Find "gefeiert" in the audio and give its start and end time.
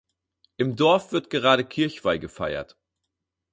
2.17-2.75